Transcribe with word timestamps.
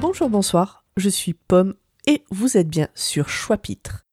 Bonjour, 0.00 0.30
bonsoir, 0.30 0.84
je 0.96 1.08
suis 1.08 1.34
Pomme 1.34 1.74
et 2.06 2.24
vous 2.30 2.56
êtes 2.56 2.68
bien 2.68 2.88
sur 2.94 3.28
Choix-Pitre. 3.28 4.07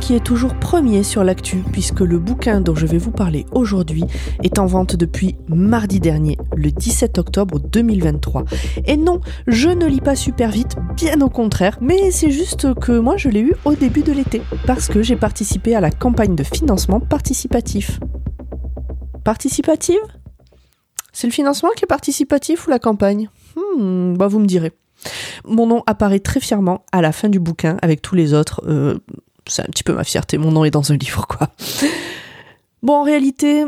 Qui 0.00 0.14
est 0.14 0.22
toujours 0.22 0.54
premier 0.54 1.02
sur 1.02 1.24
l'actu 1.24 1.64
puisque 1.72 2.00
le 2.00 2.18
bouquin 2.18 2.60
dont 2.60 2.74
je 2.74 2.84
vais 2.84 2.98
vous 2.98 3.10
parler 3.10 3.46
aujourd'hui 3.52 4.04
est 4.42 4.58
en 4.58 4.66
vente 4.66 4.96
depuis 4.96 5.34
mardi 5.48 5.98
dernier, 5.98 6.36
le 6.54 6.70
17 6.70 7.16
octobre 7.16 7.58
2023. 7.58 8.44
Et 8.84 8.98
non, 8.98 9.20
je 9.46 9.70
ne 9.70 9.86
lis 9.86 10.02
pas 10.02 10.14
super 10.14 10.50
vite, 10.50 10.76
bien 10.94 11.18
au 11.22 11.30
contraire, 11.30 11.78
mais 11.80 12.10
c'est 12.10 12.30
juste 12.30 12.74
que 12.74 12.98
moi 12.98 13.16
je 13.16 13.30
l'ai 13.30 13.40
eu 13.40 13.54
au 13.64 13.74
début 13.74 14.02
de 14.02 14.12
l'été 14.12 14.42
parce 14.66 14.88
que 14.88 15.02
j'ai 15.02 15.16
participé 15.16 15.74
à 15.74 15.80
la 15.80 15.90
campagne 15.90 16.36
de 16.36 16.44
financement 16.44 17.00
participatif. 17.00 17.98
Participative? 19.24 20.00
C'est 21.14 21.26
le 21.26 21.32
financement 21.32 21.70
qui 21.74 21.84
est 21.84 21.88
participatif 21.88 22.66
ou 22.66 22.70
la 22.70 22.78
campagne? 22.78 23.30
Hmm, 23.56 24.14
bah 24.18 24.28
vous 24.28 24.38
me 24.38 24.46
direz. 24.46 24.72
Mon 25.46 25.66
nom 25.66 25.82
apparaît 25.86 26.20
très 26.20 26.40
fièrement 26.40 26.84
à 26.92 27.00
la 27.00 27.12
fin 27.12 27.30
du 27.30 27.40
bouquin 27.40 27.78
avec 27.80 28.02
tous 28.02 28.14
les 28.14 28.34
autres. 28.34 28.62
euh, 28.66 28.98
c'est 29.46 29.62
un 29.62 29.66
petit 29.66 29.82
peu 29.82 29.94
ma 29.94 30.04
fierté, 30.04 30.38
mon 30.38 30.50
nom 30.52 30.64
est 30.64 30.70
dans 30.70 30.92
un 30.92 30.96
livre, 30.96 31.26
quoi. 31.26 31.48
Bon, 32.82 32.94
en 32.94 33.02
réalité, 33.02 33.64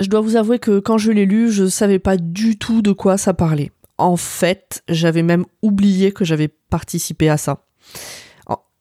je 0.00 0.08
dois 0.08 0.20
vous 0.20 0.36
avouer 0.36 0.58
que 0.58 0.80
quand 0.80 0.98
je 0.98 1.12
l'ai 1.12 1.26
lu, 1.26 1.52
je 1.52 1.66
savais 1.66 1.98
pas 1.98 2.16
du 2.16 2.58
tout 2.58 2.82
de 2.82 2.92
quoi 2.92 3.16
ça 3.16 3.34
parlait. 3.34 3.70
En 3.98 4.16
fait, 4.16 4.82
j'avais 4.88 5.22
même 5.22 5.44
oublié 5.62 6.10
que 6.10 6.24
j'avais 6.24 6.48
participé 6.48 7.28
à 7.28 7.36
ça. 7.36 7.64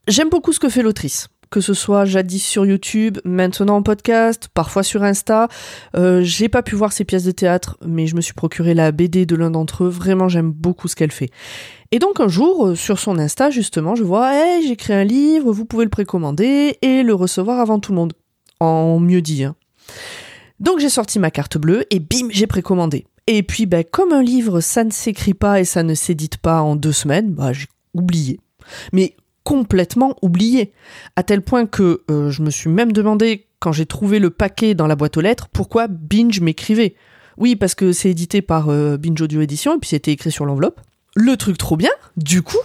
J'aime 0.08 0.30
beaucoup 0.30 0.54
ce 0.54 0.60
que 0.60 0.70
fait 0.70 0.82
l'autrice. 0.82 1.28
Que 1.50 1.62
ce 1.62 1.74
soit 1.74 2.06
jadis 2.06 2.46
sur 2.46 2.66
YouTube, 2.66 3.18
maintenant 3.26 3.78
en 3.78 3.82
podcast, 3.82 4.50
parfois 4.54 4.84
sur 4.84 5.04
Insta. 5.04 5.48
Euh, 5.96 6.22
j'ai 6.24 6.48
pas 6.48 6.62
pu 6.62 6.76
voir 6.76 6.94
ses 6.94 7.06
pièces 7.06 7.24
de 7.24 7.32
théâtre, 7.32 7.78
mais 7.84 8.06
je 8.06 8.16
me 8.16 8.22
suis 8.22 8.36
procuré 8.36 8.76
la 8.76 8.92
BD 8.92 9.26
de 9.26 9.36
l'un 9.36 9.50
d'entre 9.50 9.86
eux. 9.86 9.90
Vraiment, 9.90 10.30
j'aime 10.30 10.52
beaucoup 10.52 10.88
ce 10.88 10.96
qu'elle 10.96 11.12
fait. 11.12 11.32
Et 11.92 11.98
donc 11.98 12.20
un 12.20 12.28
jour, 12.28 12.68
euh, 12.68 12.76
sur 12.76 13.00
son 13.00 13.18
Insta, 13.18 13.50
justement, 13.50 13.96
je 13.96 14.04
vois, 14.04 14.36
hey, 14.36 14.68
j'ai 14.68 14.94
un 14.94 15.04
livre, 15.04 15.52
vous 15.52 15.66
pouvez 15.66 15.86
le 15.86 15.90
précommander 15.90 16.78
et 16.84 17.02
le 17.02 17.14
recevoir 17.16 17.60
avant 17.60 17.80
tout 17.80 17.94
le 17.94 17.98
monde. 17.98 18.14
En 18.60 19.00
mieux 19.00 19.22
dit. 19.22 19.44
hein. 19.44 19.56
Donc 20.60 20.80
j'ai 20.80 20.90
sorti 20.90 21.18
ma 21.18 21.32
carte 21.32 21.58
bleue 21.58 21.86
et 21.90 22.00
bim, 22.00 22.28
j'ai 22.30 22.46
précommandé. 22.46 23.06
Et 23.28 23.44
puis, 23.44 23.66
ben, 23.66 23.84
comme 23.84 24.12
un 24.12 24.22
livre, 24.24 24.60
ça 24.60 24.84
ne 24.84 24.92
s'écrit 24.92 25.34
pas 25.34 25.60
et 25.60 25.66
ça 25.66 25.84
ne 25.84 25.94
s'édite 25.94 26.38
pas 26.38 26.62
en 26.62 26.76
deux 26.76 26.92
semaines, 26.92 27.32
bah, 27.32 27.54
j'ai 27.54 27.68
oublié. 27.94 28.40
Mais 28.92 29.16
complètement 29.44 30.16
oublié. 30.22 30.74
À 31.16 31.24
tel 31.24 31.42
point 31.42 31.66
que 31.66 32.04
euh, 32.10 32.30
je 32.30 32.42
me 32.42 32.50
suis 32.50 32.70
même 32.70 32.92
demandé, 32.92 33.48
quand 33.60 33.72
j'ai 33.72 33.86
trouvé 33.86 34.20
le 34.20 34.30
paquet 34.30 34.74
dans 34.74 34.88
la 34.88 34.96
boîte 34.96 35.18
aux 35.18 35.22
lettres, 35.22 35.48
pourquoi 35.52 35.88
Binge 35.88 36.40
m'écrivait. 36.42 36.96
Oui, 37.38 37.56
parce 37.56 37.76
que 37.76 37.92
c'est 37.92 38.10
édité 38.10 38.42
par 38.42 38.70
euh, 38.70 38.98
Binge 38.98 39.22
Audio 39.22 39.42
Édition 39.42 39.76
et 39.76 39.80
puis 39.80 39.90
c'était 39.90 40.12
écrit 40.12 40.32
sur 40.32 40.46
l'enveloppe. 40.46 40.82
Le 41.16 41.36
truc 41.38 41.58
trop 41.58 41.78
bien, 41.78 41.92
du 42.18 42.42
coup, 42.42 42.58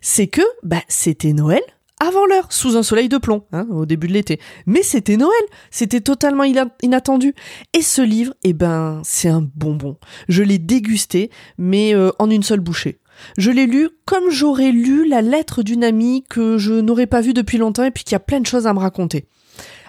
c'est 0.00 0.26
que 0.26 0.42
bah, 0.62 0.82
c'était 0.88 1.32
Noël 1.32 1.62
avant 2.00 2.26
l'heure, 2.26 2.52
sous 2.52 2.76
un 2.76 2.82
soleil 2.82 3.08
de 3.08 3.16
plomb, 3.16 3.44
hein, 3.52 3.64
au 3.70 3.86
début 3.86 4.08
de 4.08 4.12
l'été. 4.12 4.40
Mais 4.66 4.82
c'était 4.82 5.16
Noël, 5.16 5.42
c'était 5.70 6.00
totalement 6.00 6.42
ina- 6.42 6.74
inattendu. 6.82 7.32
Et 7.74 7.82
ce 7.82 8.02
livre, 8.02 8.34
eh 8.42 8.54
ben, 8.54 9.00
c'est 9.04 9.28
un 9.28 9.48
bonbon. 9.54 9.98
Je 10.28 10.42
l'ai 10.42 10.58
dégusté, 10.58 11.30
mais 11.58 11.94
euh, 11.94 12.10
en 12.18 12.28
une 12.28 12.42
seule 12.42 12.58
bouchée. 12.58 12.98
Je 13.38 13.50
l'ai 13.50 13.66
lu 13.66 13.88
comme 14.04 14.30
j'aurais 14.30 14.72
lu 14.72 15.06
la 15.06 15.22
lettre 15.22 15.62
d'une 15.62 15.84
amie 15.84 16.24
que 16.28 16.58
je 16.58 16.74
n'aurais 16.74 17.06
pas 17.06 17.20
vue 17.20 17.34
depuis 17.34 17.58
longtemps 17.58 17.84
et 17.84 17.90
puis 17.90 18.04
qui 18.04 18.14
a 18.14 18.20
plein 18.20 18.40
de 18.40 18.46
choses 18.46 18.66
à 18.66 18.74
me 18.74 18.78
raconter. 18.78 19.26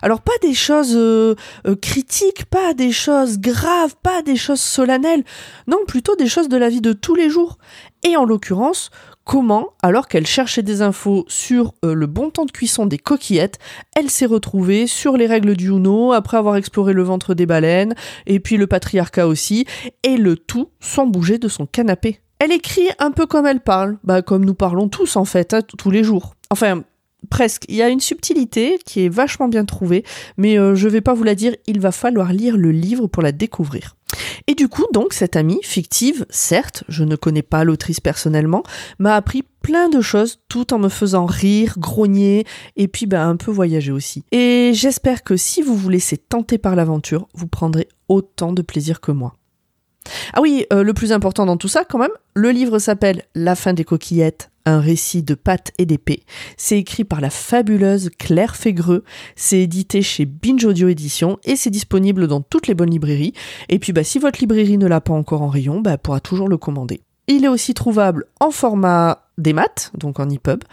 Alors 0.02 0.22
pas 0.22 0.34
des 0.42 0.54
choses 0.54 0.96
euh, 0.96 1.36
euh, 1.66 1.76
critiques, 1.78 2.46
pas 2.46 2.74
des 2.74 2.92
choses 2.92 3.40
graves, 3.40 3.96
pas 4.04 4.22
des 4.22 4.36
choses 4.36 4.60
solennelles, 4.60 5.24
non, 5.68 5.78
plutôt 5.88 6.18
des 6.18 6.28
choses 6.28 6.50
de 6.50 6.58
la 6.58 6.68
vie 6.68 6.82
de 6.82 6.92
tous 6.92 7.16
les 7.16 7.30
jours. 7.30 7.58
Et 8.04 8.18
en 8.18 8.26
l'occurrence, 8.26 8.90
comment, 9.24 9.70
alors 9.82 10.10
qu'elle 10.10 10.28
cherchait 10.28 10.62
des 10.62 10.82
infos 10.82 11.24
sur 11.30 11.74
euh, 11.86 11.94
le 11.94 12.06
bon 12.06 12.32
temps 12.32 12.44
de 12.44 12.52
cuisson 12.52 12.86
des 12.86 12.98
coquillettes, 12.98 13.60
elle 13.96 14.10
s'est 14.10 14.26
retrouvée 14.26 14.88
sur 14.88 15.16
les 15.16 15.26
règles 15.26 15.56
du 15.56 15.70
Uno 15.70 16.12
après 16.12 16.36
avoir 16.36 16.58
exploré 16.58 16.92
le 16.92 17.04
ventre 17.04 17.34
des 17.34 17.46
baleines, 17.46 17.96
et 18.26 18.42
puis 18.42 18.58
le 18.58 18.68
patriarcat 18.68 19.28
aussi, 19.28 19.66
et 20.04 20.18
le 20.18 20.36
tout 20.36 20.70
sans 20.82 21.08
bouger 21.08 21.38
de 21.38 21.48
son 21.48 21.66
canapé. 21.66 22.23
Elle 22.44 22.52
écrit 22.52 22.90
un 23.00 23.12
peu 23.12 23.26
comme 23.26 23.46
elle 23.46 23.62
parle, 23.62 23.98
bah 24.04 24.22
comme 24.22 24.44
nous 24.44 24.54
parlons 24.54 24.90
tous 24.90 25.16
en 25.16 25.24
fait, 25.24 25.54
hein, 25.54 25.62
tous 25.62 25.92
les 25.92 26.04
jours. 26.04 26.36
Enfin, 26.50 26.84
presque. 27.30 27.64
Il 27.70 27.76
y 27.76 27.82
a 27.82 27.88
une 27.88 28.02
subtilité 28.02 28.80
qui 28.86 29.06
est 29.06 29.08
vachement 29.08 29.48
bien 29.48 29.64
trouvée, 29.64 30.04
mais 30.36 30.60
euh, 30.60 30.76
je 30.76 30.90
vais 30.90 31.00
pas 31.00 31.14
vous 31.14 31.24
la 31.24 31.36
dire, 31.36 31.56
il 31.68 31.80
va 31.80 31.94
falloir 31.94 32.34
lire 32.34 32.58
le 32.58 32.72
livre 32.72 33.08
pour 33.08 33.24
la 33.24 33.32
découvrir. 33.32 33.96
Et 34.48 34.56
du 34.56 34.68
coup, 34.68 34.86
donc, 34.92 35.14
cette 35.14 35.38
amie, 35.38 35.62
fictive, 35.64 36.26
certes, 36.30 36.84
je 36.90 37.06
ne 37.06 37.16
connais 37.16 37.44
pas 37.44 37.64
l'autrice 37.64 38.02
personnellement, 38.02 38.64
m'a 39.00 39.16
appris 39.16 39.46
plein 39.62 39.88
de 39.88 40.02
choses 40.02 40.42
tout 40.50 40.74
en 40.74 40.80
me 40.80 40.90
faisant 40.90 41.26
rire, 41.26 41.76
grogner 41.78 42.46
et 42.76 42.90
puis 42.90 43.06
bah, 43.06 43.24
un 43.24 43.38
peu 43.38 43.52
voyager 43.52 43.94
aussi. 43.94 44.26
Et 44.34 44.72
j'espère 44.74 45.24
que 45.24 45.38
si 45.38 45.62
vous 45.62 45.78
vous 45.78 45.88
laissez 45.88 46.18
tenter 46.18 46.58
par 46.58 46.76
l'aventure, 46.76 47.30
vous 47.36 47.48
prendrez 47.48 47.88
autant 48.10 48.52
de 48.52 48.62
plaisir 48.62 49.00
que 49.00 49.14
moi. 49.14 49.34
Ah 50.34 50.42
oui, 50.42 50.66
euh, 50.74 50.84
le 50.84 50.94
plus 50.94 51.12
important 51.12 51.46
dans 51.46 51.58
tout 51.58 51.68
ça 51.68 51.84
quand 51.86 51.98
même, 51.98 52.12
le 52.34 52.52
livre 52.52 52.80
s'appelle 52.80 53.24
La 53.36 53.56
fin 53.56 53.74
des 53.74 53.84
coquillettes, 53.84 54.50
un 54.66 54.80
récit 54.80 55.24
de 55.24 55.36
pâtes 55.36 55.72
et 55.78 55.86
d'épée. 55.86 56.24
C'est 56.58 56.78
écrit 56.78 57.04
par 57.04 57.22
la 57.22 57.30
fabuleuse 57.30 58.10
Claire 58.18 58.56
Fégreux, 58.56 59.04
c'est 59.36 59.60
édité 59.60 60.02
chez 60.02 60.26
Binge 60.26 60.66
Audio 60.66 60.88
Édition 60.88 61.40
et 61.44 61.56
c'est 61.56 61.70
disponible 61.70 62.28
dans 62.28 62.42
toutes 62.42 62.68
les 62.68 62.74
bonnes 62.74 62.92
librairies. 62.92 63.34
Et 63.70 63.80
puis 63.80 63.94
bah, 63.94 64.04
si 64.04 64.20
votre 64.20 64.40
librairie 64.40 64.78
ne 64.78 64.88
l'a 64.88 65.02
pas 65.02 65.14
encore 65.14 65.42
en 65.42 65.50
rayon, 65.50 65.82
bah, 65.82 65.92
elle 65.94 65.98
pourra 66.00 66.20
toujours 66.20 66.50
le 66.50 66.58
commander. 66.58 67.02
Il 67.28 67.46
est 67.46 67.50
aussi 67.50 67.74
trouvable 67.74 68.26
en 68.42 68.52
format 68.52 69.24
des 69.38 69.54
maths, 69.54 69.92
donc 69.98 70.20
en 70.20 70.30
EPUB, 70.30 70.64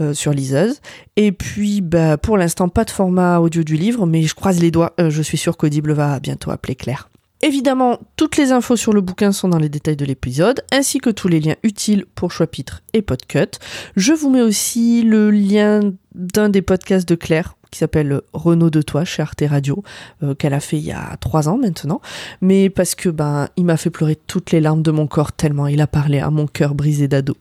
euh, 0.00 0.12
sur 0.12 0.32
liseuse. 0.32 0.80
Et 1.16 1.32
puis, 1.32 1.80
bah, 1.80 2.18
pour 2.18 2.36
l'instant, 2.36 2.68
pas 2.68 2.84
de 2.84 2.90
format 2.90 3.38
audio 3.38 3.62
du 3.62 3.76
livre, 3.76 4.06
mais 4.06 4.22
je 4.22 4.34
croise 4.34 4.60
les 4.60 4.70
doigts, 4.70 4.92
euh, 5.00 5.10
je 5.10 5.22
suis 5.22 5.38
sûre 5.38 5.56
qu'Audible 5.56 5.92
va 5.92 6.20
bientôt 6.20 6.50
appeler 6.50 6.74
Claire. 6.74 7.08
Évidemment, 7.42 7.98
toutes 8.16 8.36
les 8.38 8.52
infos 8.52 8.76
sur 8.76 8.92
le 8.92 9.02
bouquin 9.02 9.30
sont 9.30 9.48
dans 9.48 9.58
les 9.58 9.68
détails 9.68 9.96
de 9.96 10.06
l'épisode, 10.06 10.64
ainsi 10.72 10.98
que 10.98 11.10
tous 11.10 11.28
les 11.28 11.40
liens 11.40 11.56
utiles 11.62 12.06
pour 12.14 12.32
Choix-Pitre 12.32 12.82
et 12.94 13.02
Podcut. 13.02 13.58
Je 13.94 14.12
vous 14.14 14.30
mets 14.30 14.42
aussi 14.42 15.02
le 15.02 15.30
lien 15.30 15.92
d'un 16.14 16.48
des 16.48 16.62
podcasts 16.62 17.08
de 17.08 17.14
Claire, 17.14 17.56
qui 17.70 17.78
s'appelle 17.78 18.22
Renaud 18.32 18.70
de 18.70 18.80
toi 18.80 19.04
chez 19.04 19.20
Arte 19.20 19.44
Radio, 19.46 19.82
euh, 20.22 20.34
qu'elle 20.34 20.54
a 20.54 20.60
fait 20.60 20.78
il 20.78 20.84
y 20.84 20.92
a 20.92 21.16
trois 21.20 21.48
ans 21.48 21.58
maintenant, 21.58 22.00
mais 22.40 22.70
parce 22.70 22.94
que 22.94 23.10
ben 23.10 23.48
il 23.56 23.66
m'a 23.66 23.76
fait 23.76 23.90
pleurer 23.90 24.16
toutes 24.16 24.50
les 24.50 24.60
larmes 24.60 24.82
de 24.82 24.90
mon 24.90 25.06
corps 25.06 25.32
tellement 25.32 25.66
il 25.66 25.82
a 25.82 25.86
parlé 25.86 26.20
à 26.20 26.30
mon 26.30 26.46
cœur 26.46 26.74
brisé 26.74 27.06
d'ado. 27.06 27.36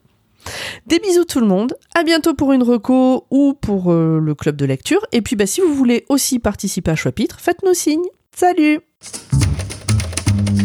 Des 0.88 1.00
bisous 1.00 1.24
tout 1.24 1.40
le 1.40 1.48
monde, 1.48 1.76
à 1.96 2.04
bientôt 2.04 2.34
pour 2.34 2.52
une 2.52 2.64
reco 2.64 3.26
ou 3.32 3.54
pour 3.54 3.92
euh, 3.92 4.20
le 4.20 4.36
club 4.36 4.58
de 4.58 4.66
lecture, 4.66 5.06
et 5.14 5.22
puis 5.22 5.38
bah, 5.38 5.48
si 5.48 5.62
vous 5.62 5.74
voulez 5.74 6.06
aussi 6.10 6.40
participer 6.40 6.92
à 6.92 6.96
Choix-Pitre, 6.96 7.40
faites-nous 7.40 7.74
signe. 7.74 8.04
Salut 8.36 8.82
Thank 10.38 10.60
you. 10.60 10.65